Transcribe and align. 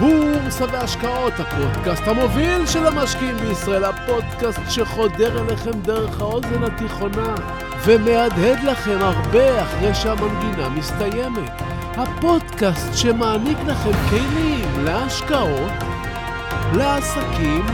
בורסה 0.00 0.64
והשקעות, 0.72 1.32
הפודקאסט 1.40 2.02
המוביל 2.08 2.66
של 2.66 2.86
המשקיעים 2.86 3.36
בישראל, 3.36 3.84
הפודקאסט 3.84 4.60
שחודר 4.70 5.42
אליכם 5.42 5.70
דרך 5.70 6.20
האוזן 6.20 6.64
התיכונה 6.64 7.34
ומהדהד 7.84 8.64
לכם 8.64 8.98
הרבה 9.00 9.62
אחרי 9.62 9.94
שהמנגינה 9.94 10.68
מסתיימת. 10.68 11.62
הפודקאסט 11.96 12.94
שמעניק 12.94 13.58
לכם 13.66 13.92
כלים 14.10 14.84
להשקעות, 14.84 15.72
לעסקים 16.74 17.66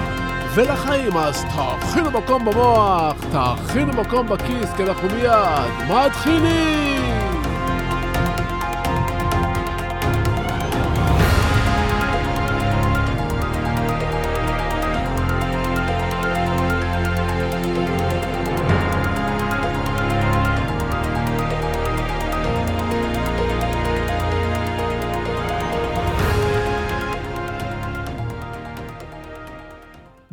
ולחיים. 0.54 1.16
אז 1.16 1.44
תאכינו 1.44 2.10
מקום 2.10 2.44
במוח, 2.44 3.14
תאכינו 3.32 3.92
מקום 3.92 4.26
בכיס, 4.28 4.72
כי 4.76 4.82
אנחנו 4.82 5.08
מיד 5.08 5.88
מתחילים! 5.88 6.91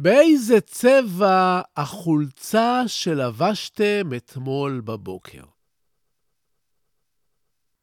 באיזה 0.02 0.62
צבע 0.62 1.62
החולצה 1.77 2.84
שלבשתם 2.88 4.09
אתמול 4.17 4.81
בבוקר? 4.81 5.44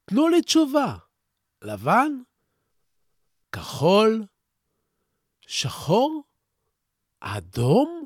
תנו 0.04 0.28
לי 0.28 0.42
תשובה. 0.42 0.96
לבן? 1.62 2.12
כחול? 3.52 4.24
שחור? 5.40 6.22
אדום? 7.20 8.04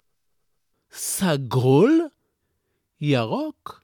סגול? 0.92 2.00
ירוק? 3.00 3.83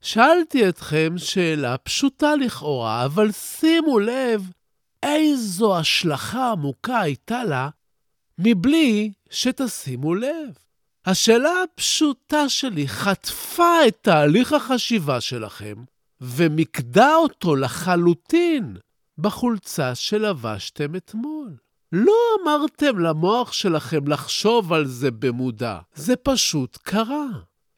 שאלתי 0.00 0.68
אתכם 0.68 1.14
שאלה 1.16 1.78
פשוטה 1.78 2.36
לכאורה, 2.36 3.04
אבל 3.04 3.32
שימו 3.32 3.98
לב 3.98 4.50
איזו 5.02 5.78
השלכה 5.78 6.50
עמוקה 6.52 7.00
הייתה 7.00 7.44
לה 7.44 7.68
מבלי 8.38 9.12
שתשימו 9.30 10.14
לב. 10.14 10.58
השאלה 11.06 11.50
הפשוטה 11.64 12.48
שלי 12.48 12.88
חטפה 12.88 13.86
את 13.88 13.98
תהליך 14.02 14.52
החשיבה 14.52 15.20
שלכם 15.20 15.74
ומיקדה 16.20 17.14
אותו 17.14 17.56
לחלוטין 17.56 18.76
בחולצה 19.18 19.94
שלבשתם 19.94 20.96
אתמול. 20.96 21.56
לא 21.92 22.14
אמרתם 22.42 22.98
למוח 22.98 23.52
שלכם 23.52 24.08
לחשוב 24.08 24.72
על 24.72 24.86
זה 24.86 25.10
במודע, 25.10 25.78
זה 25.94 26.16
פשוט 26.16 26.78
קרה. 26.82 27.26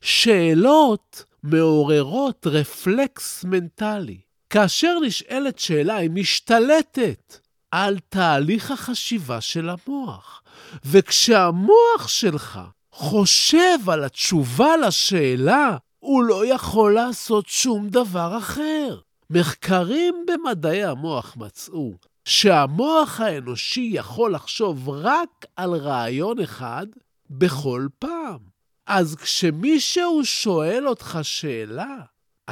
שאלות 0.01 1.25
מעוררות 1.43 2.47
רפלקס 2.47 3.45
מנטלי. 3.45 4.21
כאשר 4.51 4.99
נשאלת 5.07 5.59
שאלה, 5.59 5.97
היא 5.97 6.11
משתלטת 6.11 7.39
על 7.71 7.99
תהליך 8.09 8.71
החשיבה 8.71 9.41
של 9.41 9.71
המוח. 9.71 10.43
וכשהמוח 10.85 12.09
שלך 12.09 12.61
חושב 12.93 13.91
על 13.91 14.05
התשובה 14.05 14.77
לשאלה, 14.77 15.77
הוא 15.99 16.25
לא 16.25 16.47
יכול 16.47 16.95
לעשות 16.95 17.49
שום 17.49 17.89
דבר 17.89 18.39
אחר. 18.39 18.99
מחקרים 19.31 20.15
במדעי 20.27 20.85
המוח 20.85 21.37
מצאו 21.37 21.93
שהמוח 22.25 23.21
האנושי 23.21 23.91
יכול 23.93 24.35
לחשוב 24.35 24.89
רק 24.89 25.47
על 25.57 25.75
רעיון 25.75 26.41
אחד 26.41 26.87
בכל 27.31 27.87
פעם. 27.99 28.39
אז 28.87 29.17
כשמישהו 29.17 30.25
שואל 30.25 30.89
אותך 30.89 31.19
שאלה, 31.23 31.97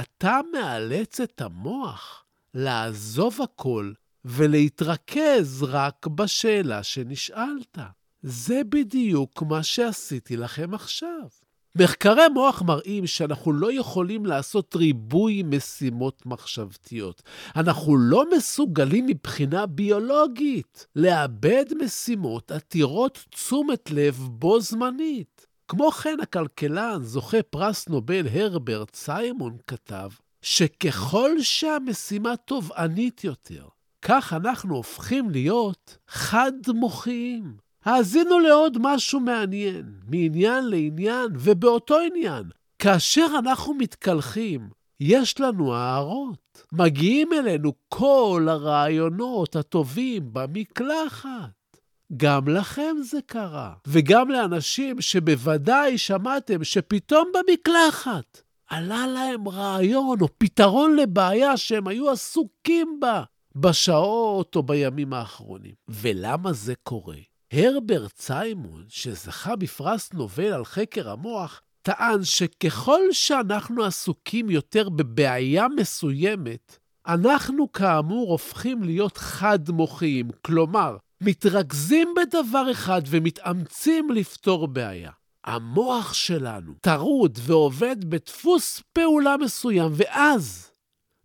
אתה 0.01 0.41
מאלץ 0.53 1.21
את 1.21 1.41
המוח 1.41 2.25
לעזוב 2.55 3.43
הכל 3.43 3.93
ולהתרכז 4.29 5.63
רק 5.63 6.07
בשאלה 6.07 6.83
שנשאלת. 6.83 7.79
זה 8.23 8.61
בדיוק 8.69 9.43
מה 9.43 9.63
שעשיתי 9.63 10.37
לכם 10.37 10.75
עכשיו. 10.75 11.29
מחקרי 11.75 12.29
מוח 12.35 12.63
מראים 12.63 13.07
שאנחנו 13.07 13.53
לא 13.53 13.73
יכולים 13.73 14.27
לעשות 14.27 14.77
ריבוי 14.77 15.43
משימות 15.43 16.27
מחשבתיות. 16.27 17.23
אנחנו 17.57 17.97
לא 17.97 18.25
מסוגלים 18.37 19.07
מבחינה 19.07 19.67
ביולוגית 19.67 20.87
לאבד 20.97 21.65
משימות 21.85 22.51
עתירות 22.51 23.25
תשומת 23.31 23.91
לב 23.91 24.15
בו 24.15 24.61
זמנית. 24.61 25.47
כמו 25.69 25.91
כן, 25.91 26.17
הכלכלן, 26.23 26.99
זוכה 27.03 27.43
פרס 27.43 27.89
נובל 27.89 28.27
הרברט 28.29 28.95
סיימון, 28.95 29.57
כתב 29.67 30.11
שככל 30.43 31.31
שהמשימה 31.43 32.37
תובענית 32.37 33.25
יותר, 33.25 33.69
כך 34.09 34.33
אנחנו 34.33 34.77
הופכים 34.77 35.31
להיות 35.31 35.99
חד-מוחיים. 36.09 37.57
האזינו 37.85 38.39
לעוד 38.39 38.79
משהו 38.81 39.21
מעניין, 39.21 39.93
מעניין 40.07 40.69
לעניין 40.69 41.27
ובאותו 41.33 41.99
עניין. 41.99 42.43
כאשר 42.79 43.27
אנחנו 43.39 43.75
מתקלחים, 43.75 44.69
יש 45.01 45.41
לנו 45.41 45.75
הערות. 45.75 46.65
מגיעים 46.73 47.33
אלינו 47.33 47.73
כל 47.89 48.47
הרעיונות 48.51 49.57
הטובים 49.57 50.29
במקלחת. 50.33 51.79
גם 52.17 52.49
לכם 52.49 52.97
זה 53.03 53.19
קרה, 53.27 53.73
וגם 53.87 54.31
לאנשים 54.31 55.01
שבוודאי 55.01 55.99
שמעתם 55.99 56.65
שפתאום 56.65 57.33
במקלחת 57.35 58.43
עלה 58.69 59.07
להם 59.07 59.49
רעיון 59.49 60.21
או 60.21 60.29
פתרון 60.39 60.97
לבעיה 60.97 61.57
שהם 61.57 61.89
היו 61.89 62.11
עסוקים 62.11 63.01
בה 63.01 63.23
בשעות 63.61 64.57
או 64.57 64.63
בימים 64.63 65.13
האחרונים. 65.13 65.75
ולמה 65.89 66.53
זה 66.53 66.75
קורה? 66.83 67.17
הרברט 67.53 68.19
סיימון, 68.19 68.85
שזכה 68.89 69.57
בפרס 69.57 70.13
נובל 70.13 70.53
על 70.53 70.65
חקר 70.65 71.11
המוח, 71.11 71.61
טען 71.83 72.25
שככל 72.25 73.01
שאנחנו 73.13 73.85
עסוקים 73.85 74.51
יותר 74.51 74.89
בבעיה 74.89 75.67
מסוימת, 75.77 76.79
אנחנו 77.07 77.73
כאמור 77.73 78.31
הופכים 78.31 78.83
להיות 78.83 79.17
חד-מוחיים, 79.17 80.29
כלומר, 80.43 80.97
מתרכזים 81.21 82.15
בדבר 82.17 82.71
אחד 82.71 83.03
ומתאמצים 83.07 84.11
לפתור 84.11 84.69
בעיה. 84.69 85.11
המוח 85.45 86.13
שלנו 86.13 86.73
טרוד 86.81 87.39
ועובד 87.43 88.05
בדפוס 88.05 88.83
פעולה 88.93 89.37
מסוים, 89.37 89.93
ואז, 89.95 90.71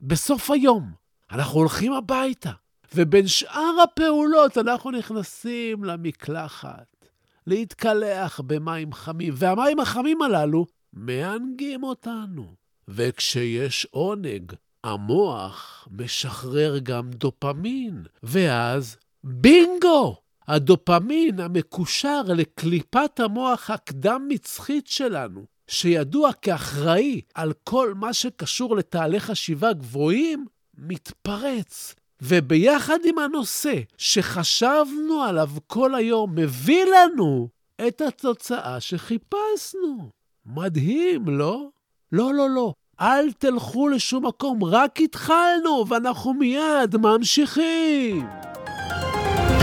בסוף 0.02 0.52
היום, 0.52 1.03
אנחנו 1.34 1.60
הולכים 1.60 1.94
הביתה, 1.94 2.52
ובין 2.96 3.28
שאר 3.28 3.76
הפעולות 3.84 4.58
אנחנו 4.58 4.92
נכנסים 4.92 5.84
למקלחת, 5.84 7.08
להתקלח 7.48 8.40
במים 8.40 8.94
חמים, 8.94 9.34
והמים 9.38 9.80
החמים 9.80 10.22
הללו 10.22 10.66
מענגים 10.94 11.84
אותנו. 11.84 12.54
וכשיש 12.88 13.88
עונג, 13.92 14.54
המוח 14.84 15.88
משחרר 15.92 16.78
גם 16.80 17.10
דופמין, 17.10 18.04
ואז 18.24 18.98
בינגו! 19.24 20.18
הדופמין 20.48 21.40
המקושר 21.40 22.22
לקליפת 22.28 23.20
המוח 23.20 23.70
הקדם-מצחית 23.70 24.88
שלנו, 24.88 25.46
שידוע 25.68 26.34
כאחראי 26.34 27.22
על 27.34 27.54
כל 27.64 27.94
מה 27.94 28.14
שקשור 28.14 28.76
לתהליך 28.76 29.26
חשיבה 29.26 29.74
גבוהים, 29.74 30.46
מתפרץ, 30.78 31.96
וביחד 32.22 33.00
עם 33.06 33.20
הנושא 33.20 33.74
שחשבנו 33.98 35.24
עליו 35.24 35.50
כל 35.68 35.96
היום, 35.96 36.36
מביא 36.36 36.86
לנו 36.86 37.50
את 37.88 38.02
התוצאה 38.02 38.80
שחיפשנו. 38.80 40.10
מדהים, 40.46 41.28
לא? 41.28 41.68
לא, 42.12 42.34
לא, 42.34 42.50
לא. 42.50 42.74
אל 43.02 43.32
תלכו 43.32 43.88
לשום 43.88 44.26
מקום, 44.26 44.64
רק 44.64 45.02
התחלנו, 45.02 45.86
ואנחנו 45.90 46.34
מיד 46.34 46.98
ממשיכים. 46.98 48.43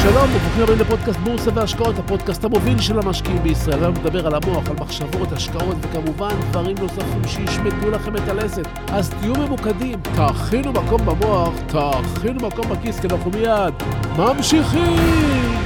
שלום, 0.02 0.30
וברוכים 0.34 0.62
הבאים 0.62 0.78
לפודקאסט 0.78 1.18
בורסה 1.18 1.50
והשקעות, 1.54 1.98
הפודקאסט 1.98 2.44
המוביל 2.44 2.80
של 2.80 2.98
המשקיעים 2.98 3.42
בישראל. 3.42 3.78
היום 3.78 3.94
נדבר 3.94 4.26
על 4.26 4.34
המוח, 4.34 4.68
על 4.70 4.76
מחשבות, 4.80 5.32
השקעות 5.32 5.76
וכמובן 5.80 6.34
דברים 6.50 6.76
נוספים 6.80 7.22
שישמטו 7.26 7.90
לכם 7.90 8.16
את 8.16 8.28
הלסת. 8.28 8.66
אז 8.92 9.10
תהיו 9.10 9.34
ממוקדים, 9.34 10.00
תאכינו 10.16 10.72
מקום 10.72 11.06
במוח, 11.06 11.54
תאכינו 11.66 12.46
מקום 12.46 12.68
בכיס, 12.68 13.00
כי 13.00 13.06
אנחנו 13.06 13.30
מיד 13.30 13.74
ממשיכים! 14.16 15.59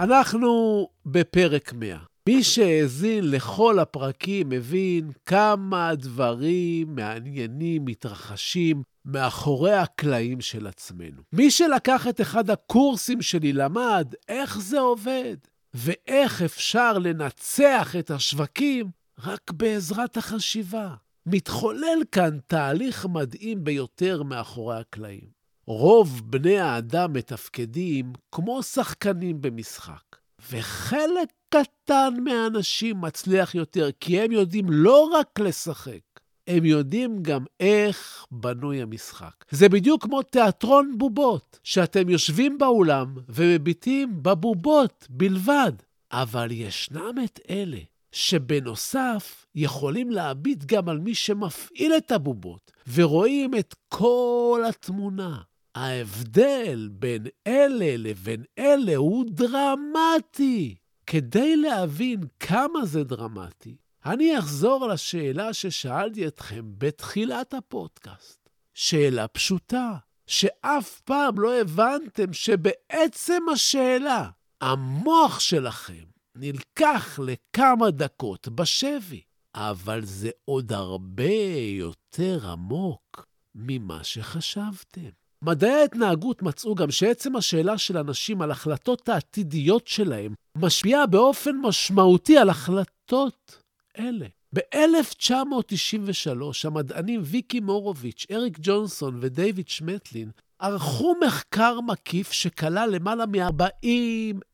אנחנו 0.00 0.88
בפרק 1.06 1.72
100. 1.72 1.98
מי 2.28 2.44
שהאזין 2.44 3.30
לכל 3.30 3.78
הפרקים 3.78 4.48
מבין 4.48 5.10
כמה 5.26 5.94
דברים 5.94 6.94
מעניינים 6.94 7.84
מתרחשים 7.84 8.82
מאחורי 9.04 9.74
הקלעים 9.74 10.40
של 10.40 10.66
עצמנו. 10.66 11.22
מי 11.32 11.50
שלקח 11.50 12.06
את 12.08 12.20
אחד 12.20 12.50
הקורסים 12.50 13.22
שלי 13.22 13.52
למד 13.52 14.14
איך 14.28 14.60
זה 14.60 14.80
עובד, 14.80 15.36
ואיך 15.74 16.42
אפשר 16.42 16.98
לנצח 16.98 17.96
את 17.98 18.10
השווקים 18.10 18.90
רק 19.24 19.50
בעזרת 19.50 20.16
החשיבה. 20.16 20.94
מתחולל 21.26 21.98
כאן 22.12 22.38
תהליך 22.46 23.06
מדהים 23.06 23.64
ביותר 23.64 24.22
מאחורי 24.22 24.76
הקלעים. 24.76 25.39
רוב 25.66 26.22
בני 26.24 26.58
האדם 26.58 27.12
מתפקדים 27.12 28.12
כמו 28.32 28.62
שחקנים 28.62 29.40
במשחק, 29.40 30.16
וחלק 30.50 31.28
קטן 31.48 32.14
מהאנשים 32.24 33.00
מצליח 33.00 33.54
יותר, 33.54 33.88
כי 34.00 34.20
הם 34.20 34.32
יודעים 34.32 34.66
לא 34.70 35.10
רק 35.14 35.40
לשחק, 35.40 36.00
הם 36.46 36.64
יודעים 36.64 37.22
גם 37.22 37.44
איך 37.60 38.26
בנוי 38.30 38.82
המשחק. 38.82 39.44
זה 39.50 39.68
בדיוק 39.68 40.02
כמו 40.02 40.22
תיאטרון 40.22 40.98
בובות, 40.98 41.58
שאתם 41.62 42.08
יושבים 42.08 42.58
באולם 42.58 43.14
ומביטים 43.28 44.22
בבובות 44.22 45.06
בלבד. 45.10 45.72
אבל 46.12 46.50
ישנם 46.50 47.14
את 47.24 47.40
אלה 47.50 47.78
שבנוסף 48.12 49.46
יכולים 49.54 50.10
להביט 50.10 50.64
גם 50.64 50.88
על 50.88 50.98
מי 50.98 51.14
שמפעיל 51.14 51.92
את 51.96 52.12
הבובות, 52.12 52.72
ורואים 52.92 53.54
את 53.54 53.74
כל 53.88 54.62
התמונה. 54.68 55.40
ההבדל 55.74 56.88
בין 56.92 57.26
אלה 57.46 57.96
לבין 57.96 58.44
אלה 58.58 58.96
הוא 58.96 59.24
דרמטי. 59.28 60.76
כדי 61.06 61.56
להבין 61.56 62.20
כמה 62.40 62.86
זה 62.86 63.04
דרמטי, 63.04 63.76
אני 64.04 64.38
אחזור 64.38 64.88
לשאלה 64.88 65.54
ששאלתי 65.54 66.26
אתכם 66.26 66.72
בתחילת 66.78 67.54
הפודקאסט. 67.54 68.50
שאלה 68.74 69.28
פשוטה, 69.28 69.96
שאף 70.26 71.00
פעם 71.00 71.40
לא 71.40 71.60
הבנתם 71.60 72.32
שבעצם 72.32 73.42
השאלה, 73.52 74.30
המוח 74.60 75.40
שלכם 75.40 76.04
נלקח 76.34 77.18
לכמה 77.18 77.90
דקות 77.90 78.48
בשבי, 78.48 79.22
אבל 79.54 80.04
זה 80.04 80.30
עוד 80.44 80.72
הרבה 80.72 81.32
יותר 81.78 82.50
עמוק 82.50 83.26
ממה 83.54 84.04
שחשבתם. 84.04 85.19
מדעי 85.44 85.72
ההתנהגות 85.72 86.42
מצאו 86.42 86.74
גם 86.74 86.90
שעצם 86.90 87.36
השאלה 87.36 87.78
של 87.78 87.98
אנשים 87.98 88.42
על 88.42 88.50
החלטות 88.50 89.08
העתידיות 89.08 89.86
שלהם 89.86 90.34
משפיעה 90.56 91.06
באופן 91.06 91.56
משמעותי 91.56 92.38
על 92.38 92.50
החלטות 92.50 93.62
אלה. 93.98 94.26
ב-1993 94.52 96.30
המדענים 96.64 97.20
ויקי 97.24 97.60
מורוביץ', 97.60 98.26
אריק 98.30 98.58
ג'ונסון 98.62 99.18
ודייוויד 99.20 99.68
שמטלין 99.68 100.30
ערכו 100.58 101.14
מחקר 101.26 101.80
מקיף 101.80 102.32
שכלל 102.32 102.90
למעלה 102.90 103.26
מ-40 103.26 103.86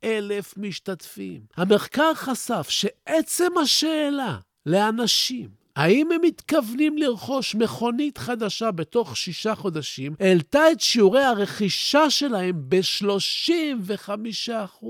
אלף 0.04 0.54
משתתפים. 0.56 1.40
המחקר 1.56 2.14
חשף 2.14 2.66
שעצם 2.70 3.58
השאלה 3.62 4.38
לאנשים 4.66 5.65
האם 5.76 6.12
הם 6.12 6.20
מתכוונים 6.22 6.98
לרכוש 6.98 7.54
מכונית 7.54 8.18
חדשה 8.18 8.70
בתוך 8.70 9.16
שישה 9.16 9.54
חודשים, 9.54 10.14
העלתה 10.20 10.72
את 10.72 10.80
שיעורי 10.80 11.24
הרכישה 11.24 12.10
שלהם 12.10 12.62
ב-35%. 12.68 14.86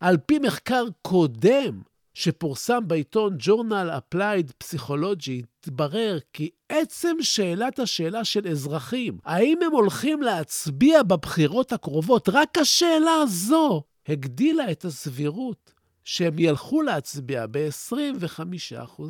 על 0.00 0.16
פי 0.16 0.38
מחקר 0.38 0.84
קודם 1.02 1.82
שפורסם 2.14 2.80
בעיתון 2.86 3.36
Journal 3.40 4.14
Applied 4.14 4.64
Psychology, 4.64 5.44
התברר 5.60 6.18
כי 6.32 6.50
עצם 6.68 7.16
שאלת 7.20 7.78
השאלה 7.78 8.24
של 8.24 8.48
אזרחים, 8.48 9.18
האם 9.24 9.58
הם 9.66 9.72
הולכים 9.72 10.22
להצביע 10.22 11.02
בבחירות 11.02 11.72
הקרובות, 11.72 12.28
רק 12.32 12.58
השאלה 12.58 13.14
הזו 13.22 13.82
הגדילה 14.08 14.70
את 14.70 14.84
הסבירות 14.84 15.72
שהם 16.04 16.38
ילכו 16.38 16.82
להצביע 16.82 17.46
ב-25%. 17.50 19.02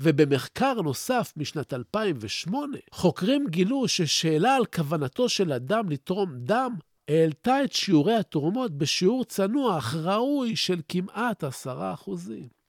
ובמחקר 0.00 0.74
נוסף 0.74 1.32
משנת 1.36 1.74
2008, 1.74 2.78
חוקרים 2.92 3.46
גילו 3.50 3.88
ששאלה 3.88 4.56
על 4.56 4.66
כוונתו 4.66 5.28
של 5.28 5.52
אדם 5.52 5.90
לתרום 5.90 6.30
דם 6.36 6.74
העלתה 7.08 7.64
את 7.64 7.72
שיעורי 7.72 8.14
התרומות 8.14 8.78
בשיעור 8.78 9.24
צנוע 9.24 9.78
אך 9.78 9.94
ראוי 9.94 10.56
של 10.56 10.80
כמעט 10.88 11.44
10%. 11.44 11.46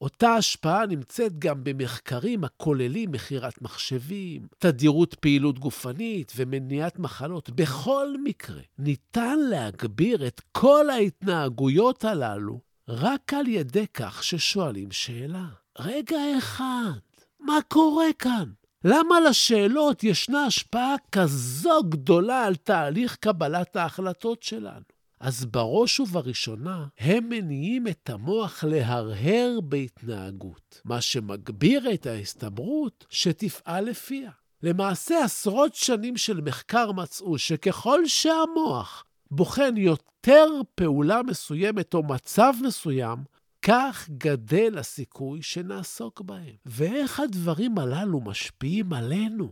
אותה 0.01 0.33
השפעה 0.33 0.85
נמצאת 0.85 1.39
גם 1.39 1.63
במחקרים 1.63 2.43
הכוללים 2.43 3.11
מכירת 3.11 3.61
מחשבים, 3.61 4.47
תדירות 4.57 5.15
פעילות 5.15 5.59
גופנית 5.59 6.33
ומניעת 6.35 6.99
מחלות. 6.99 7.49
בכל 7.49 8.07
מקרה, 8.23 8.61
ניתן 8.77 9.39
להגביר 9.49 10.27
את 10.27 10.41
כל 10.51 10.89
ההתנהגויות 10.89 12.03
הללו 12.03 12.59
רק 12.89 13.33
על 13.33 13.47
ידי 13.47 13.85
כך 13.93 14.23
ששואלים 14.23 14.91
שאלה. 14.91 15.45
רגע 15.79 16.17
אחד, 16.37 16.99
מה 17.39 17.59
קורה 17.67 18.13
כאן? 18.19 18.49
למה 18.83 19.19
לשאלות 19.19 20.03
ישנה 20.03 20.45
השפעה 20.45 20.95
כזו 21.11 21.83
גדולה 21.89 22.45
על 22.45 22.55
תהליך 22.55 23.15
קבלת 23.15 23.75
ההחלטות 23.75 24.43
שלנו? 24.43 24.81
אז 25.19 25.45
בראש 25.45 25.99
ובראשונה, 25.99 26.85
הם 26.99 27.29
מניעים 27.29 27.87
את 27.87 28.09
המוח 28.09 28.63
להרהר 28.63 29.59
בהתנהגות, 29.63 30.81
מה 30.85 31.01
שמגביר 31.01 31.93
את 31.93 32.05
ההסתברות 32.05 33.05
שתפעל 33.09 33.85
לפיה. 33.85 34.31
למעשה, 34.63 35.23
עשרות 35.23 35.75
שנים 35.75 36.17
של 36.17 36.41
מחקר 36.41 36.91
מצאו 36.91 37.37
שככל 37.37 38.07
שהמוח 38.07 39.05
בוחן 39.31 39.77
יותר 39.77 40.47
פעולה 40.75 41.21
מסוימת 41.23 41.93
או 41.93 42.03
מצב 42.03 42.53
מסוים, 42.61 43.17
כך 43.61 44.09
גדל 44.17 44.77
הסיכוי 44.77 45.41
שנעסוק 45.41 46.21
בהם. 46.21 46.55
ואיך 46.65 47.19
הדברים 47.19 47.77
הללו 47.77 48.21
משפיעים 48.21 48.93
עלינו? 48.93 49.51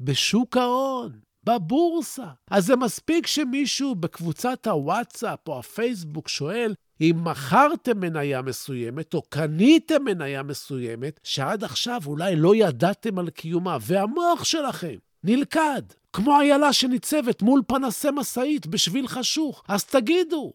בשוק 0.00 0.56
ההון, 0.56 1.20
בבורסה. 1.44 2.26
אז 2.50 2.66
זה 2.66 2.76
מספיק 2.76 3.26
שמישהו 3.26 3.94
בקבוצת 3.94 4.66
הוואטסאפ 4.66 5.48
או 5.48 5.58
הפייסבוק 5.58 6.28
שואל 6.28 6.74
אם 7.00 7.16
מכרתם 7.24 8.00
מניה 8.00 8.42
מסוימת 8.42 9.14
או 9.14 9.22
קניתם 9.22 10.04
מניה 10.04 10.42
מסוימת, 10.42 11.20
שעד 11.22 11.64
עכשיו 11.64 12.00
אולי 12.06 12.36
לא 12.36 12.56
ידעתם 12.56 13.18
על 13.18 13.30
קיומה, 13.30 13.76
והמוח 13.80 14.44
שלכם 14.44 14.96
נלכד, 15.24 15.82
כמו 16.12 16.40
איילה 16.40 16.72
שניצבת 16.72 17.42
מול 17.42 17.62
פנסי 17.66 18.08
משאית 18.14 18.66
בשביל 18.66 19.08
חשוך. 19.08 19.62
אז 19.68 19.84
תגידו, 19.84 20.52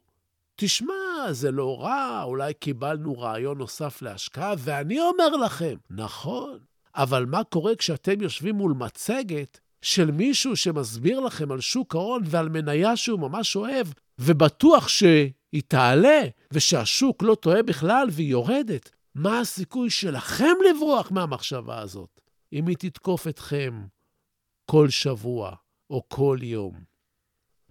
תשמע, 0.64 1.32
זה 1.32 1.52
לא 1.52 1.82
רע, 1.82 2.24
אולי 2.24 2.54
קיבלנו 2.54 3.20
רעיון 3.20 3.58
נוסף 3.58 4.02
להשקעה, 4.02 4.54
ואני 4.58 5.00
אומר 5.00 5.30
לכם, 5.30 5.76
נכון, 5.90 6.60
אבל 6.96 7.26
מה 7.26 7.44
קורה 7.44 7.76
כשאתם 7.76 8.22
יושבים 8.22 8.56
מול 8.56 8.74
מצגת 8.74 9.60
של 9.82 10.12
מישהו 10.12 10.56
שמסביר 10.56 11.20
לכם 11.20 11.52
על 11.52 11.62
שוק 11.62 11.96
ההון 11.96 12.22
ועל 12.26 12.50
מניה 12.50 12.96
שהוא 12.96 13.20
ממש 13.20 13.56
אוהב, 13.56 13.88
ובטוח 14.20 14.88
שהיא 14.88 15.62
תעלה, 15.68 16.22
ושהשוק 16.54 17.24
לא 17.24 17.36
טועה 17.36 17.64
בכלל 17.64 18.08
והיא 18.12 18.32
יורדת? 18.32 18.90
מה 19.16 19.40
הסיכוי 19.40 19.90
שלכם 19.90 20.56
לברוח 20.70 21.12
מהמחשבה 21.12 21.80
הזאת, 21.80 22.22
אם 22.54 22.68
היא 22.68 22.78
תתקוף 22.80 23.28
אתכם 23.28 23.82
כל 24.66 24.90
שבוע 24.90 25.56
או 25.90 26.04
כל 26.08 26.38
יום? 26.42 26.91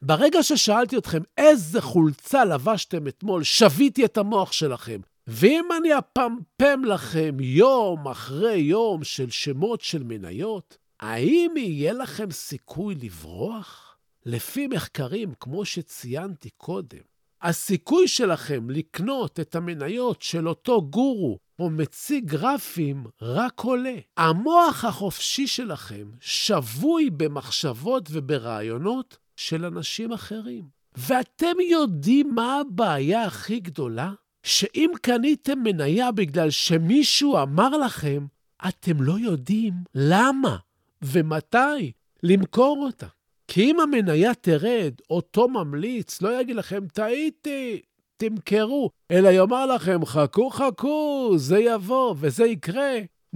ברגע 0.02 0.42
ששאלתי 0.42 0.98
אתכם 0.98 1.22
איזה 1.38 1.80
חולצה 1.80 2.44
לבשתם 2.44 3.08
אתמול, 3.08 3.44
שביתי 3.44 4.04
את 4.04 4.18
המוח 4.18 4.52
שלכם. 4.52 5.00
ואם 5.26 5.68
אני 5.80 5.88
אפמפם 5.98 6.84
לכם 6.84 7.36
יום 7.40 8.08
אחרי 8.08 8.56
יום 8.56 9.04
של 9.04 9.30
שמות 9.30 9.80
של 9.80 10.02
מניות, 10.02 10.76
האם 11.00 11.54
יהיה 11.56 11.92
לכם 11.92 12.30
סיכוי 12.30 12.94
לברוח? 12.94 13.96
לפי 14.26 14.66
מחקרים, 14.66 15.32
כמו 15.40 15.64
שציינתי 15.64 16.50
קודם, 16.50 16.98
הסיכוי 17.42 18.08
שלכם 18.08 18.70
לקנות 18.70 19.40
את 19.40 19.54
המניות 19.54 20.22
של 20.22 20.48
אותו 20.48 20.82
גורו 20.82 21.38
או 21.58 21.70
מציג 21.70 22.24
גרפים 22.24 23.04
רק 23.22 23.60
עולה. 23.60 23.94
המוח 24.16 24.84
החופשי 24.84 25.46
שלכם 25.46 26.10
שבוי 26.20 27.10
במחשבות 27.10 28.08
וברעיונות 28.10 29.18
של 29.40 29.64
אנשים 29.64 30.12
אחרים. 30.12 30.64
ואתם 30.96 31.60
יודעים 31.70 32.34
מה 32.34 32.60
הבעיה 32.60 33.24
הכי 33.24 33.60
גדולה? 33.60 34.12
שאם 34.42 34.90
קניתם 35.02 35.58
מניה 35.62 36.12
בגלל 36.12 36.50
שמישהו 36.50 37.42
אמר 37.42 37.68
לכם, 37.68 38.26
אתם 38.68 39.02
לא 39.02 39.18
יודעים 39.18 39.74
למה 39.94 40.56
ומתי 41.02 41.92
למכור 42.22 42.84
אותה. 42.86 43.06
כי 43.48 43.70
אם 43.70 43.80
המניה 43.80 44.34
תרד, 44.34 44.94
אותו 45.10 45.48
ממליץ 45.48 46.22
לא 46.22 46.40
יגיד 46.40 46.56
לכם, 46.56 46.86
טעיתי, 46.92 47.80
תמכרו, 48.16 48.90
אלא 49.10 49.28
יאמר 49.28 49.66
לכם, 49.66 50.04
חכו, 50.04 50.50
חכו, 50.50 51.32
זה 51.36 51.58
יבוא 51.58 52.14
וזה 52.18 52.44
יקרה, 52.44 52.92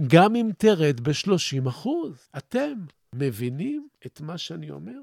גם 0.07 0.35
אם 0.35 0.49
תרד 0.57 0.99
ב-30 0.99 1.69
אתם 2.37 2.73
מבינים 3.15 3.87
את 4.05 4.21
מה 4.21 4.37
שאני 4.37 4.71
אומר? 4.71 4.99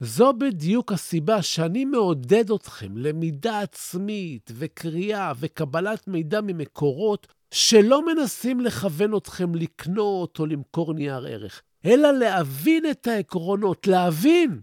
זו 0.00 0.32
בדיוק 0.32 0.92
הסיבה 0.92 1.42
שאני 1.42 1.84
מעודד 1.84 2.50
אתכם 2.50 2.96
למידה 2.96 3.60
עצמית 3.60 4.50
וקריאה 4.54 5.32
וקבלת 5.40 6.08
מידע 6.08 6.40
ממקורות 6.40 7.26
שלא 7.50 8.06
מנסים 8.06 8.60
לכוון 8.60 9.16
אתכם 9.16 9.54
לקנות 9.54 10.38
או 10.38 10.46
למכור 10.46 10.94
נייר 10.94 11.26
ערך, 11.26 11.62
אלא 11.86 12.10
להבין 12.10 12.90
את 12.90 13.06
העקרונות, 13.06 13.86
להבין 13.86 14.60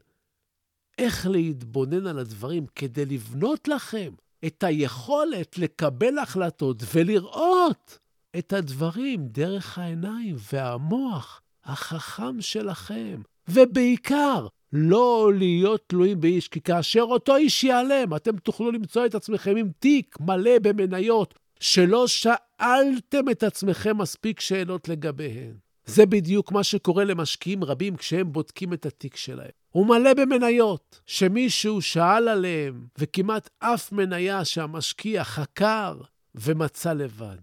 איך 0.98 1.28
להתבונן 1.28 2.08
על 2.08 2.20
הדברים 2.20 2.66
כדי 2.76 3.06
לבנות 3.06 3.68
לכם 3.68 4.12
את 4.46 4.64
היכולת 4.64 5.58
לקבל 5.58 6.18
החלטות 6.18 6.84
ולראות 6.94 8.00
את 8.38 8.54
הדברים 8.54 9.28
דרך 9.28 9.78
העיניים 9.78 10.36
והמוח 10.54 11.42
החכם 11.64 12.42
שלכם. 12.42 13.22
ובעיקר, 13.48 14.48
לא 14.74 15.32
להיות 15.38 15.84
תלויים 15.88 16.22
באיש, 16.22 16.48
כי 16.48 16.62
כאשר 16.62 17.02
אותו 17.02 17.36
איש 17.36 17.64
ייעלם, 17.64 18.16
אתם 18.16 18.38
תוכלו 18.38 18.72
למצוא 18.72 19.06
את 19.06 19.16
עצמכם 19.16 19.56
עם 19.56 19.70
תיק 19.80 20.18
מלא 20.20 20.60
במניות, 20.62 21.34
שלא 21.60 22.08
שאלתם 22.08 23.30
את 23.32 23.44
עצמכם 23.44 23.98
מספיק 23.98 24.40
שאלות 24.40 24.90
לגביהן. 24.90 25.54
זה 25.86 26.06
בדיוק 26.06 26.52
מה 26.52 26.64
שקורה 26.64 27.04
למשקיעים 27.04 27.64
רבים 27.64 27.96
כשהם 27.96 28.32
בודקים 28.32 28.74
את 28.74 28.86
התיק 28.86 29.16
שלהם. 29.16 29.50
הוא 29.70 29.88
מלא 29.88 30.14
במניות, 30.14 31.02
שמישהו 31.06 31.82
שאל 31.82 32.28
עליהם, 32.28 32.86
וכמעט 32.98 33.50
אף 33.60 33.92
מניה 33.92 34.46
שהמשקיע 34.46 35.24
חקר 35.24 35.98
ומצא 36.36 36.94
לבד. 36.94 37.38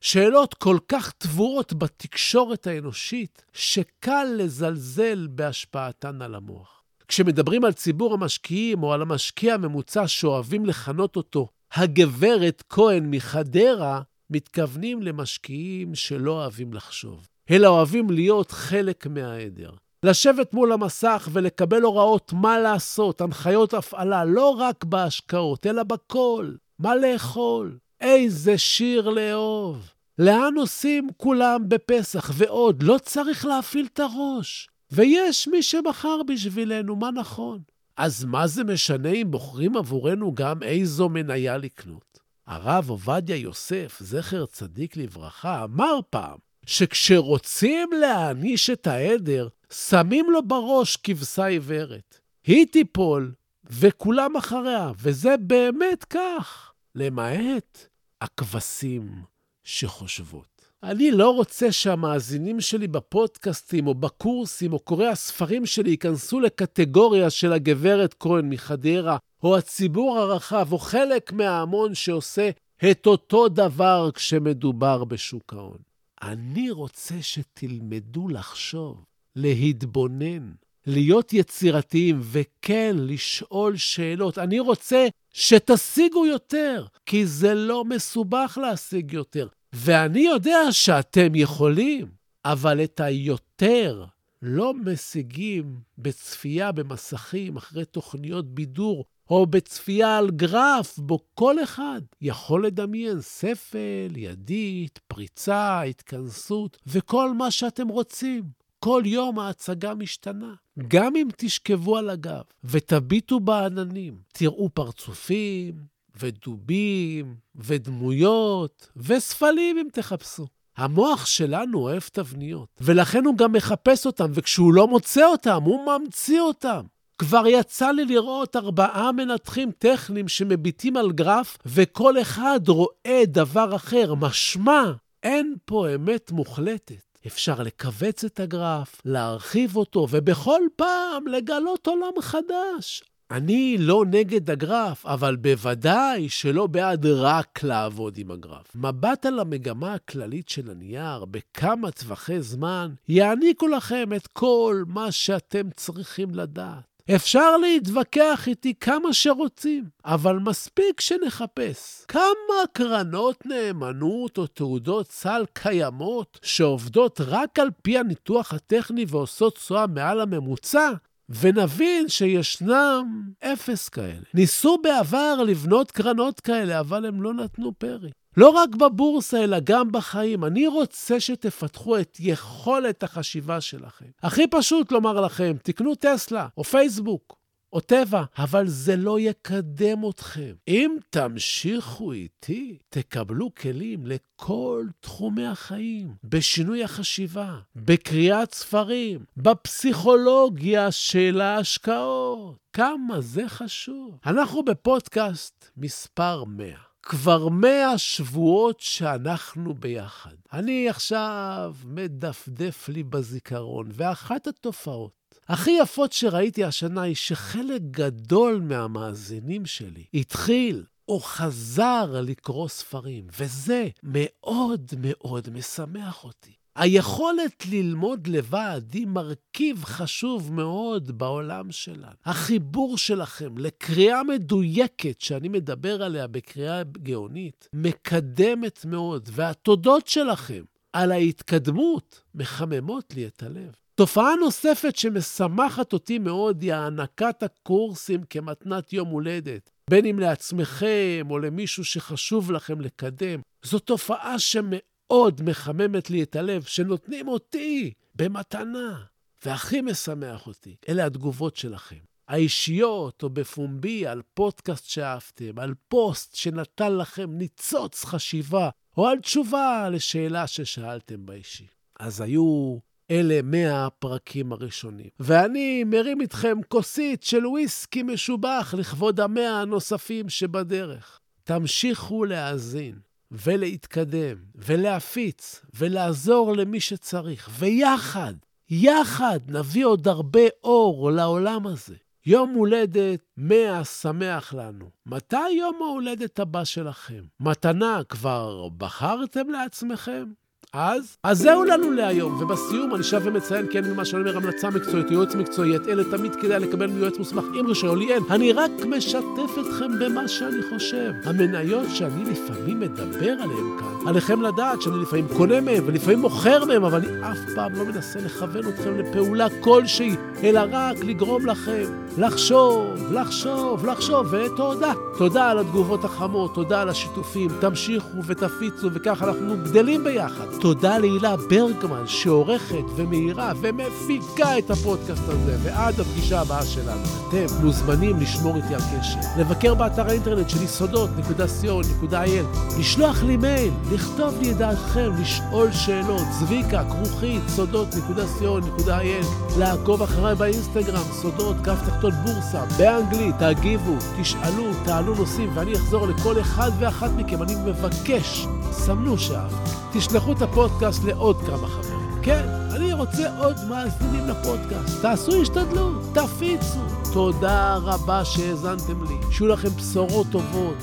שאלות 0.00 0.54
כל 0.54 0.78
כך 0.88 1.12
תבורות 1.18 1.72
בתקשורת 1.72 2.66
האנושית, 2.66 3.44
שקל 3.52 4.24
לזלזל 4.36 5.26
בהשפעתן 5.30 6.22
על 6.22 6.34
המוח. 6.34 6.82
כשמדברים 7.08 7.64
על 7.64 7.72
ציבור 7.72 8.14
המשקיעים 8.14 8.82
או 8.82 8.92
על 8.92 9.02
המשקיע 9.02 9.54
הממוצע 9.54 10.08
שאוהבים 10.08 10.66
לכנות 10.66 11.16
אותו 11.16 11.48
הגברת 11.72 12.62
כהן 12.68 13.10
מחדרה, 13.10 14.00
מתכוונים 14.30 15.02
למשקיעים 15.02 15.94
שלא 15.94 16.32
אוהבים 16.32 16.74
לחשוב, 16.74 17.28
אלא 17.50 17.68
אוהבים 17.68 18.10
להיות 18.10 18.50
חלק 18.50 19.06
מהעדר. 19.06 19.70
לשבת 20.02 20.54
מול 20.54 20.72
המסך 20.72 21.28
ולקבל 21.32 21.82
הוראות 21.82 22.32
מה 22.32 22.58
לעשות, 22.58 23.20
הנחיות 23.20 23.74
הפעלה, 23.74 24.24
לא 24.24 24.48
רק 24.48 24.84
בהשקעות, 24.84 25.66
אלא 25.66 25.82
בכל. 25.82 26.52
מה 26.78 26.96
לאכול, 26.96 27.78
איזה 28.00 28.58
שיר 28.58 29.08
לאהוב, 29.08 29.90
לאן 30.18 30.54
נוסעים 30.54 31.08
כולם 31.16 31.68
בפסח, 31.68 32.30
ועוד, 32.34 32.82
לא 32.82 32.98
צריך 33.02 33.46
להפעיל 33.46 33.86
את 33.92 34.00
הראש. 34.00 34.68
ויש 34.90 35.48
מי 35.48 35.62
שבחר 35.62 36.22
בשבילנו 36.26 36.96
מה 36.96 37.10
נכון. 37.10 37.58
אז 37.96 38.24
מה 38.24 38.46
זה 38.46 38.64
משנה 38.64 39.10
אם 39.10 39.30
בוחרים 39.30 39.76
עבורנו 39.76 40.34
גם 40.34 40.62
איזו 40.62 41.08
מניה 41.08 41.56
לקנות? 41.56 42.18
הרב 42.46 42.90
עובדיה 42.90 43.36
יוסף, 43.36 43.98
זכר 44.00 44.46
צדיק 44.46 44.96
לברכה, 44.96 45.64
אמר 45.64 45.98
פעם 46.10 46.38
שכשרוצים 46.66 47.90
להעניש 48.00 48.70
את 48.70 48.86
העדר, 48.86 49.48
שמים 49.72 50.30
לו 50.30 50.42
בראש 50.42 50.96
כבשה 50.96 51.46
עיוורת. 51.46 52.18
היא 52.46 52.66
תיפול, 52.66 53.32
וכולם 53.70 54.36
אחריה, 54.36 54.92
וזה 54.98 55.36
באמת 55.36 56.04
כך, 56.04 56.65
למעט 56.96 57.88
הכבשים 58.20 59.22
שחושבות. 59.64 60.56
אני 60.82 61.10
לא 61.10 61.30
רוצה 61.30 61.72
שהמאזינים 61.72 62.60
שלי 62.60 62.88
בפודקאסטים 62.88 63.86
או 63.86 63.94
בקורסים 63.94 64.72
או 64.72 64.78
קוראי 64.78 65.06
הספרים 65.06 65.66
שלי 65.66 65.90
ייכנסו 65.90 66.40
לקטגוריה 66.40 67.30
של 67.30 67.52
הגברת 67.52 68.14
כהן 68.20 68.48
מחדרה, 68.48 69.16
או 69.42 69.56
הציבור 69.56 70.18
הרחב, 70.18 70.72
או 70.72 70.78
חלק 70.78 71.32
מההמון 71.32 71.94
שעושה 71.94 72.50
את 72.90 73.06
אותו 73.06 73.48
דבר 73.48 74.10
כשמדובר 74.14 75.04
בשוק 75.04 75.52
ההון. 75.52 75.78
אני 76.22 76.70
רוצה 76.70 77.22
שתלמדו 77.22 78.28
לחשוב, 78.28 79.04
להתבונן, 79.36 80.52
להיות 80.86 81.32
יצירתיים, 81.32 82.20
וכן, 82.22 82.96
לשאול 82.98 83.76
שאלות. 83.76 84.38
אני 84.38 84.60
רוצה 84.60 85.06
שתשיגו 85.32 86.26
יותר, 86.26 86.86
כי 87.06 87.26
זה 87.26 87.54
לא 87.54 87.84
מסובך 87.84 88.58
להשיג 88.62 89.12
יותר. 89.12 89.48
ואני 89.72 90.20
יודע 90.20 90.58
שאתם 90.70 91.34
יכולים, 91.34 92.06
אבל 92.44 92.84
את 92.84 93.00
היותר 93.00 94.04
לא 94.42 94.74
משיגים 94.74 95.80
בצפייה 95.98 96.72
במסכים 96.72 97.56
אחרי 97.56 97.84
תוכניות 97.84 98.54
בידור, 98.54 99.04
או 99.30 99.46
בצפייה 99.46 100.18
על 100.18 100.30
גרף, 100.30 100.98
בו 100.98 101.18
כל 101.34 101.62
אחד 101.62 102.00
יכול 102.20 102.66
לדמיין 102.66 103.20
ספל, 103.20 104.12
ידית, 104.16 105.00
פריצה, 105.08 105.82
התכנסות, 105.82 106.78
וכל 106.86 107.32
מה 107.32 107.50
שאתם 107.50 107.88
רוצים. 107.88 108.65
כל 108.78 109.02
יום 109.06 109.38
ההצגה 109.38 109.94
משתנה. 109.94 110.54
גם 110.88 111.16
אם 111.16 111.28
תשכבו 111.36 111.96
על 111.96 112.10
הגב 112.10 112.42
ותביטו 112.64 113.40
בעננים, 113.40 114.18
תראו 114.32 114.68
פרצופים, 114.74 115.74
ודובים, 116.20 117.34
ודמויות, 117.54 118.88
וספלים 118.96 119.78
אם 119.78 119.86
תחפשו. 119.92 120.46
המוח 120.76 121.26
שלנו 121.26 121.78
אוהב 121.78 122.02
תבניות, 122.12 122.68
ולכן 122.80 123.24
הוא 123.24 123.36
גם 123.36 123.52
מחפש 123.52 124.06
אותם, 124.06 124.30
וכשהוא 124.34 124.74
לא 124.74 124.88
מוצא 124.88 125.26
אותם, 125.26 125.62
הוא 125.62 125.86
ממציא 125.86 126.40
אותם. 126.40 126.80
כבר 127.18 127.46
יצא 127.46 127.90
לי 127.90 128.04
לראות 128.04 128.56
ארבעה 128.56 129.12
מנתחים 129.12 129.70
טכניים 129.78 130.28
שמביטים 130.28 130.96
על 130.96 131.12
גרף, 131.12 131.58
וכל 131.66 132.20
אחד 132.20 132.60
רואה 132.68 133.22
דבר 133.26 133.76
אחר. 133.76 134.14
משמע, 134.14 134.92
אין 135.22 135.54
פה 135.64 135.94
אמת 135.94 136.30
מוחלטת. 136.30 137.15
אפשר 137.26 137.62
לכווץ 137.62 138.24
את 138.24 138.40
הגרף, 138.40 139.02
להרחיב 139.04 139.76
אותו, 139.76 140.06
ובכל 140.10 140.60
פעם 140.76 141.26
לגלות 141.26 141.86
עולם 141.86 142.20
חדש. 142.20 143.02
אני 143.30 143.76
לא 143.78 144.04
נגד 144.10 144.50
הגרף, 144.50 145.06
אבל 145.06 145.36
בוודאי 145.36 146.28
שלא 146.28 146.66
בעד 146.66 147.06
רק 147.06 147.62
לעבוד 147.62 148.18
עם 148.18 148.30
הגרף. 148.30 148.66
מבט 148.74 149.26
על 149.26 149.38
המגמה 149.38 149.94
הכללית 149.94 150.48
של 150.48 150.70
הנייר 150.70 151.24
בכמה 151.24 151.90
טווחי 151.90 152.42
זמן 152.42 152.94
יעניקו 153.08 153.68
לכם 153.68 154.08
את 154.16 154.26
כל 154.26 154.84
מה 154.86 155.12
שאתם 155.12 155.70
צריכים 155.70 156.34
לדעת. 156.34 156.95
אפשר 157.14 157.56
להתווכח 157.56 158.48
איתי 158.48 158.74
כמה 158.80 159.12
שרוצים, 159.12 159.84
אבל 160.04 160.38
מספיק 160.38 161.00
שנחפש 161.00 162.04
כמה 162.08 162.66
קרנות 162.72 163.46
נאמנות 163.46 164.38
או 164.38 164.46
תעודות 164.46 165.10
סל 165.10 165.44
קיימות 165.52 166.38
שעובדות 166.42 167.20
רק 167.20 167.58
על 167.58 167.70
פי 167.82 167.98
הניתוח 167.98 168.54
הטכני 168.54 169.04
ועושות 169.08 169.54
תשואה 169.54 169.86
מעל 169.86 170.20
הממוצע, 170.20 170.90
ונבין 171.28 172.08
שישנם 172.08 173.22
אפס 173.40 173.88
כאלה. 173.88 174.24
ניסו 174.34 174.78
בעבר 174.82 175.42
לבנות 175.46 175.90
קרנות 175.90 176.40
כאלה, 176.40 176.80
אבל 176.80 177.06
הם 177.06 177.22
לא 177.22 177.34
נתנו 177.34 177.72
פרי. 177.78 178.10
לא 178.36 178.48
רק 178.48 178.74
בבורסה, 178.74 179.44
אלא 179.44 179.56
גם 179.64 179.92
בחיים. 179.92 180.44
אני 180.44 180.66
רוצה 180.66 181.20
שתפתחו 181.20 181.98
את 181.98 182.16
יכולת 182.20 183.02
החשיבה 183.02 183.60
שלכם. 183.60 184.06
הכי 184.22 184.46
פשוט 184.46 184.92
לומר 184.92 185.20
לכם, 185.20 185.56
תקנו 185.62 185.94
טסלה 185.94 186.48
או 186.56 186.64
פייסבוק. 186.64 187.36
או 187.72 187.80
טבע, 187.80 188.24
אבל 188.38 188.68
זה 188.68 188.96
לא 188.96 189.20
יקדם 189.20 190.08
אתכם. 190.10 190.54
אם 190.68 190.96
תמשיכו 191.10 192.12
איתי, 192.12 192.78
תקבלו 192.88 193.54
כלים 193.54 194.06
לכל 194.06 194.86
תחומי 195.00 195.46
החיים, 195.46 196.14
בשינוי 196.24 196.84
החשיבה, 196.84 197.58
בקריאת 197.76 198.54
ספרים, 198.54 199.24
בפסיכולוגיה 199.36 200.90
של 200.90 201.40
ההשקעות. 201.40 202.56
כמה 202.72 203.20
זה 203.20 203.48
חשוב. 203.48 204.18
אנחנו 204.26 204.64
בפודקאסט 204.64 205.70
מספר 205.76 206.44
100. 206.44 206.66
כבר 207.08 207.48
מאה 207.48 207.98
שבועות 207.98 208.80
שאנחנו 208.80 209.74
ביחד. 209.74 210.34
אני 210.52 210.88
עכשיו 210.88 211.74
מדפדף 211.84 212.88
לי 212.88 213.02
בזיכרון, 213.02 213.88
ואחת 213.92 214.46
התופעות 214.46 215.12
הכי 215.48 215.70
יפות 215.70 216.12
שראיתי 216.12 216.64
השנה 216.64 217.02
היא 217.02 217.14
שחלק 217.14 217.82
גדול 217.90 218.60
מהמאזינים 218.60 219.66
שלי 219.66 220.04
התחיל 220.14 220.84
או 221.08 221.20
חזר 221.20 222.20
לקרוא 222.22 222.68
ספרים, 222.68 223.26
וזה 223.38 223.88
מאוד 224.02 224.92
מאוד 224.98 225.50
משמח 225.50 226.24
אותי. 226.24 226.52
היכולת 226.76 227.66
ללמוד 227.70 228.26
לבד 228.26 228.82
היא 228.92 229.06
מרכיב 229.06 229.84
חשוב 229.84 230.52
מאוד 230.52 231.18
בעולם 231.18 231.72
שלנו. 231.72 232.12
החיבור 232.24 232.98
שלכם 232.98 233.58
לקריאה 233.58 234.22
מדויקת, 234.22 235.20
שאני 235.20 235.48
מדבר 235.48 236.02
עליה 236.02 236.26
בקריאה 236.26 236.82
גאונית, 236.82 237.68
מקדמת 237.72 238.84
מאוד, 238.84 239.28
והתודות 239.32 240.06
שלכם 240.06 240.62
על 240.92 241.12
ההתקדמות 241.12 242.20
מחממות 242.34 243.14
לי 243.16 243.26
את 243.26 243.42
הלב. 243.42 243.74
תופעה 243.94 244.34
נוספת 244.40 244.96
שמשמחת 244.96 245.92
אותי 245.92 246.18
מאוד 246.18 246.62
היא 246.62 246.72
הענקת 246.72 247.42
הקורסים 247.42 248.20
כמתנת 248.30 248.92
יום 248.92 249.08
הולדת. 249.08 249.70
בין 249.90 250.06
אם 250.06 250.18
לעצמכם 250.18 251.26
או 251.30 251.38
למישהו 251.38 251.84
שחשוב 251.84 252.52
לכם 252.52 252.80
לקדם. 252.80 253.40
זו 253.62 253.78
תופעה 253.78 254.38
שמאוד 254.38 254.95
מחממת 255.40 256.10
לי 256.10 256.22
את 256.22 256.36
הלב, 256.36 256.62
שנותנים 256.62 257.28
אותי 257.28 257.92
במתנה. 258.14 259.02
והכי 259.44 259.80
משמח 259.80 260.46
אותי, 260.46 260.76
אלה 260.88 261.06
התגובות 261.06 261.56
שלכם. 261.56 261.96
האישיות 262.28 263.22
או 263.22 263.30
בפומבי 263.30 264.06
על 264.06 264.22
פודקאסט 264.34 264.84
שאהבתם, 264.84 265.58
על 265.58 265.74
פוסט 265.88 266.34
שנתן 266.34 266.96
לכם 266.96 267.30
ניצוץ 267.32 268.04
חשיבה, 268.04 268.70
או 268.96 269.06
על 269.06 269.20
תשובה 269.20 269.88
לשאלה 269.92 270.46
ששאלתם 270.46 271.26
באישי. 271.26 271.66
אז 272.00 272.20
היו 272.20 272.78
אלה 273.10 273.42
100 273.42 273.86
הפרקים 273.86 274.52
הראשונים. 274.52 275.08
ואני 275.20 275.84
מרים 275.84 276.20
איתכם 276.20 276.58
כוסית 276.68 277.22
של 277.22 277.46
וויסקי 277.46 278.02
משובח 278.02 278.74
לכבוד 278.78 279.20
המאה 279.20 279.60
הנוספים 279.60 280.28
שבדרך. 280.28 281.20
תמשיכו 281.44 282.24
להאזין 282.24 282.98
ולהתקדם 283.30 284.36
ולהפיץ 284.54 285.62
ולעזור 285.74 286.56
למי 286.56 286.80
שצריך, 286.80 287.48
ויחד, 287.58 288.34
יחד 288.70 289.40
נביא 289.48 289.86
עוד 289.86 290.08
הרבה 290.08 290.40
אור 290.64 291.10
לעולם 291.10 291.66
הזה. 291.66 291.94
יום 292.26 292.50
הולדת 292.50 293.20
100 293.36 293.84
שמח 293.84 294.54
לנו. 294.54 294.90
מתי 295.06 295.50
יום 295.50 295.78
ההולדת 295.82 296.38
הבא 296.38 296.64
שלכם? 296.64 297.24
מתנה 297.40 298.00
כבר 298.08 298.68
בחרתם 298.68 299.50
לעצמכם? 299.50 300.24
אז, 300.72 301.16
אז 301.22 301.38
זהו 301.38 301.64
לנו 301.64 301.90
להיום, 301.90 302.42
ובסיום 302.42 302.94
אני 302.94 303.02
שב 303.02 303.20
ומציין, 303.24 303.66
כן, 303.70 303.92
ממה 303.92 304.04
שאני 304.04 304.22
אומר, 304.22 304.36
המלצה 304.36 304.70
מקצועית, 304.70 305.10
יועץ 305.10 305.34
מקצועי, 305.34 305.76
את 305.76 305.88
אלה 305.88 306.02
תמיד 306.04 306.34
כדאי 306.34 306.60
לקבל 306.60 306.86
מיועץ 306.86 307.18
מוסמך 307.18 307.44
עם 307.54 307.66
רישיון, 307.66 307.98
לי 307.98 308.14
אין. 308.14 308.22
אני 308.30 308.52
רק 308.52 308.70
משתף 308.88 309.58
אתכם 309.60 309.98
במה 310.00 310.28
שאני 310.28 310.62
חושב. 310.74 311.12
המניות 311.24 311.86
שאני 311.94 312.24
לפעמים 312.24 312.80
מדבר 312.80 313.30
עליהן 313.30 313.78
כאן, 313.78 314.08
עליכם 314.08 314.42
לדעת 314.42 314.82
שאני 314.82 315.02
לפעמים 315.02 315.26
קונה 315.36 315.60
מהן 315.60 315.82
ולפעמים 315.86 316.18
מוכר 316.18 316.64
מהן, 316.64 316.84
אבל 316.84 316.94
אני 316.94 317.32
אף 317.32 317.38
פעם 317.54 317.74
לא 317.74 317.84
מנסה 317.84 318.18
לכוון 318.20 318.68
אתכם 318.68 318.98
לפעולה 318.98 319.46
כלשהי, 319.60 320.16
אלא 320.42 320.60
רק 320.70 320.96
לגרום 321.04 321.46
לכם 321.46 321.84
לחשוב, 322.18 323.12
לחשוב, 323.12 323.86
לחשוב, 323.86 324.26
ותודה. 324.32 324.92
תודה 325.18 325.50
על 325.50 325.58
התגובות 325.58 326.04
החמות, 326.04 326.54
תודה 326.54 326.82
על 326.82 326.88
השיתופים, 326.88 327.50
תמשיכו 327.60 328.24
ותפיצו, 328.26 328.88
וכך 328.92 329.22
אנחנו 329.22 329.56
גדלים 329.64 330.04
ביחד. 330.04 330.46
תודה 330.66 330.98
להילה 330.98 331.36
ברגמן, 331.36 332.06
שעורכת 332.06 332.84
ומאירה 332.96 333.52
ומפיקה 333.60 334.58
את 334.58 334.70
הפודקאסט 334.70 335.22
הזה. 335.28 335.56
ועד 335.62 336.00
הפגישה 336.00 336.40
הבאה 336.40 336.66
שלנו, 336.66 337.02
אתם 337.28 337.64
מוזמנים 337.64 338.20
לשמור 338.20 338.56
איתי 338.56 338.74
על 338.74 338.80
קשר. 338.80 339.18
לבקר 339.38 339.74
באתר 339.74 340.08
האינטרנט 340.08 340.50
שלי 340.50 340.66
סודות.co.il, 340.66 342.78
לשלוח 342.78 343.22
לי 343.22 343.36
מייל, 343.36 343.72
לכתוב 343.92 344.40
לי 344.40 344.50
את 344.50 344.56
דעתכם, 344.56 345.10
לשאול 345.20 345.72
שאלות, 345.72 346.22
צביקה, 346.40 346.84
כרוכית, 346.84 347.42
סודות.co.il, 347.48 349.58
לעקוב 349.58 350.02
אחריי 350.02 350.34
באינסטגרם, 350.34 351.04
סודות, 351.12 351.56
כף 351.64 351.78
תחתון 351.86 352.12
בורסה, 352.24 352.64
באנגלית, 352.78 353.34
תגיבו, 353.38 353.96
תשאלו, 354.20 354.64
תעלו 354.84 355.14
נושאים, 355.14 355.50
ואני 355.54 355.74
אחזור 355.74 356.06
לכל 356.06 356.40
אחד 356.40 356.70
ואחת 356.78 357.10
מכם. 357.16 357.42
אני 357.42 357.54
מבקש, 357.54 358.46
סמנו 358.72 359.18
שאהבתם. 359.18 359.85
תשלחו 359.92 360.32
את 360.32 360.42
הפודקאסט 360.42 361.04
לעוד 361.04 361.40
כמה 361.46 361.68
חברים. 361.68 362.22
כן, 362.22 362.48
אני 362.76 362.92
רוצה 362.92 363.38
עוד 363.38 363.56
מאזינים 363.68 364.28
לפודקאסט. 364.28 365.02
תעשו 365.02 365.42
השתדלות, 365.42 365.94
תפיצו. 366.14 366.78
תודה 367.12 367.76
רבה 367.76 368.24
שהאזנתם 368.24 369.04
לי. 369.04 369.14
שיהיו 369.30 369.48
לכם 369.48 369.68
בשורות 369.68 370.26
טובות. 370.30 370.76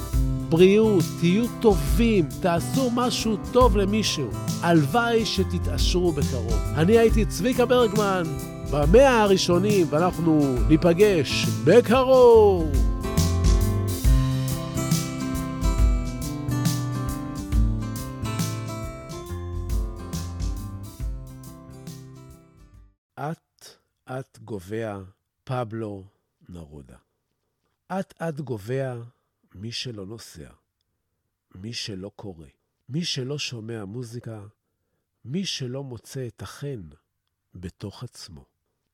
בריאות, 0.50 1.04
תהיו 1.20 1.46
טובים, 1.60 2.26
תעשו 2.42 2.90
משהו 2.94 3.38
טוב 3.52 3.78
למישהו. 3.78 4.28
הלוואי 4.62 5.26
שתתעשרו 5.26 6.12
בקרוב. 6.12 6.60
אני 6.76 6.98
הייתי 6.98 7.26
צביקה 7.26 7.66
ברגמן, 7.66 8.24
במאה 8.72 9.22
הראשונים, 9.22 9.88
ואנחנו 9.90 10.56
ניפגש 10.70 11.46
בקרוב. 11.64 12.93
אט-אט 23.16 24.38
גובע 24.38 25.00
פבלו 25.44 26.08
נרודה. 26.50 26.98
אט-אט 27.88 28.40
גובע 28.40 28.96
מי 29.56 29.72
שלא 29.72 30.06
נוסע, 30.06 30.52
מי 31.56 31.74
שלא 31.74 32.12
קורא, 32.16 32.48
מי 32.90 33.06
שלא 33.06 33.40
שומע 33.40 33.86
מוזיקה, 33.86 34.46
מי 35.26 35.46
שלא 35.46 35.84
מוצא 35.84 36.28
את 36.28 36.42
החן 36.42 36.90
בתוך 37.56 38.04
עצמו. 38.04 38.46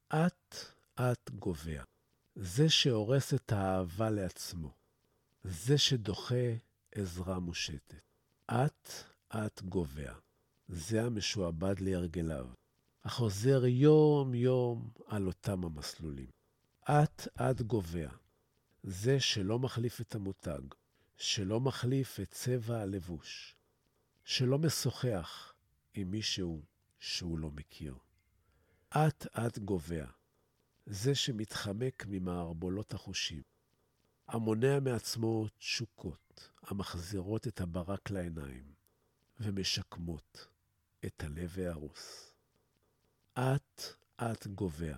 אט-אט 0.10 1.30
גובע. 1.30 1.84
זה 2.36 2.70
שהורס 2.70 3.34
את 3.34 3.52
האהבה 3.52 4.10
לעצמו. 4.10 4.74
זה 5.44 5.78
שדוחה 5.78 6.54
עזרה 6.92 7.40
מושטת. 7.40 8.02
אט-אט 8.48 9.62
גובע. 9.62 10.14
זה 10.68 11.04
המשועבד 11.04 11.80
להרגליו. 11.80 12.59
החוזר 13.10 13.66
יום-יום 13.66 14.90
על 15.06 15.28
אותם 15.28 15.66
המסלולים. 15.66 16.30
אט-אט 16.84 17.62
גובע. 17.62 18.10
זה 18.84 19.20
שלא 19.20 19.60
מחליף 19.60 20.02
את 20.02 20.16
המותג, 20.16 20.62
שלא 21.18 21.60
מחליף 21.60 22.20
את 22.20 22.32
צבע 22.32 22.82
הלבוש, 22.82 23.56
שלא 24.24 24.60
משוחח 24.60 25.54
עם 25.94 26.12
מישהו 26.12 26.62
שהוא 27.00 27.40
לא 27.40 27.52
מכיר. 27.52 27.96
אט-אט 28.90 29.58
גובע. 29.58 30.06
זה 30.86 31.16
שמתחמק 31.16 32.06
ממערבולות 32.08 32.94
החושים, 32.94 33.42
המונע 34.28 34.80
מעצמו 34.80 35.48
תשוקות 35.58 36.50
המחזירות 36.64 37.48
את 37.48 37.62
הברק 37.62 38.10
לעיניים 38.10 38.74
ומשקמות 39.40 40.48
את 41.06 41.24
הלב 41.24 41.60
ההרוס. 41.60 42.29
אט-אט 43.40 44.48
גובע. 44.48 44.98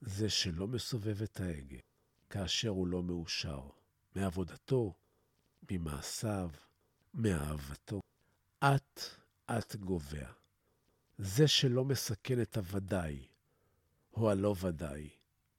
זה 0.00 0.30
שלא 0.30 0.66
מסובב 0.66 1.22
את 1.22 1.40
ההגה 1.40 1.78
כאשר 2.30 2.68
הוא 2.68 2.86
לא 2.86 3.02
מאושר 3.02 3.68
מעבודתו, 4.14 4.94
ממעשיו, 5.70 6.50
מאהבתו. 7.14 8.00
אט-אט 8.58 9.76
גובע. 9.76 10.32
זה 11.18 11.48
שלא 11.48 11.84
מסכן 11.84 12.42
את 12.42 12.56
הוודאי 12.56 13.26
או 14.14 14.30
הלא 14.30 14.54
ודאי 14.60 15.10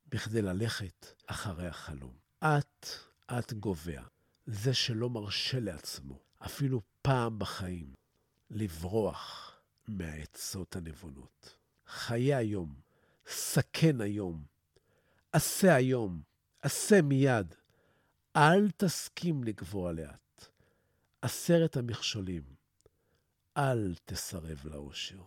בכדי 0.07 0.41
ללכת 0.41 1.05
אחרי 1.25 1.67
החלום. 1.67 2.17
אט-אט 2.39 3.53
גובע. 3.53 4.03
זה 4.45 4.73
שלא 4.73 5.09
מרשה 5.09 5.59
לעצמו, 5.59 6.19
אפילו 6.39 6.81
פעם 7.01 7.39
בחיים, 7.39 7.93
לברוח 8.49 9.55
מהעצות 9.87 10.75
הנבונות. 10.75 11.62
חיה 11.93 12.37
היום, 12.37 12.75
סכן 13.27 14.01
היום, 14.01 14.43
עשה 15.31 15.75
היום, 15.75 16.21
עשה 16.61 17.01
מיד. 17.01 17.55
אל 18.35 18.71
תסכים 18.77 19.43
לגבוה 19.43 19.91
לאט. 19.91 20.45
עשרת 21.21 21.77
המכשולים, 21.77 22.43
אל 23.57 23.95
תסרב 24.05 24.61
לאושר. 24.65 25.21